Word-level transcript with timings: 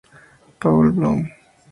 Paul 0.59 0.93
Bloom. 0.97 1.21